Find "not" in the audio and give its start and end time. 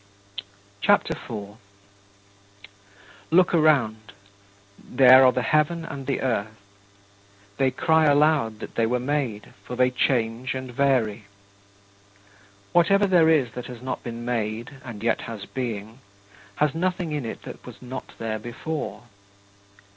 13.83-14.01, 17.79-18.17